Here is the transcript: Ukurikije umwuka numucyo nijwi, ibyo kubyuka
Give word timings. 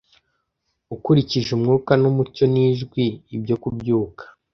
Ukurikije 0.95 1.49
umwuka 1.57 1.91
numucyo 2.01 2.45
nijwi, 2.53 3.05
ibyo 3.35 3.55
kubyuka 3.61 4.23